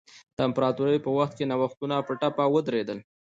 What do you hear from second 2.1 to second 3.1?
ټپه ودرېدل.